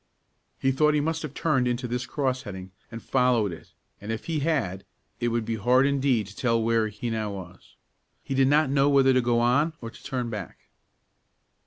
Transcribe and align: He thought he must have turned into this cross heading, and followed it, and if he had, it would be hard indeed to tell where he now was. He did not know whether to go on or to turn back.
He 0.57 0.71
thought 0.71 0.95
he 0.95 0.99
must 0.99 1.21
have 1.21 1.35
turned 1.35 1.67
into 1.67 1.87
this 1.87 2.07
cross 2.07 2.41
heading, 2.41 2.71
and 2.91 3.03
followed 3.03 3.51
it, 3.51 3.71
and 4.01 4.11
if 4.11 4.25
he 4.25 4.39
had, 4.39 4.83
it 5.19 5.27
would 5.27 5.45
be 5.45 5.57
hard 5.57 5.85
indeed 5.85 6.25
to 6.25 6.35
tell 6.35 6.59
where 6.59 6.87
he 6.87 7.11
now 7.11 7.33
was. 7.33 7.75
He 8.23 8.33
did 8.33 8.47
not 8.47 8.71
know 8.71 8.89
whether 8.89 9.13
to 9.13 9.21
go 9.21 9.39
on 9.39 9.73
or 9.79 9.91
to 9.91 10.03
turn 10.03 10.31
back. 10.31 10.57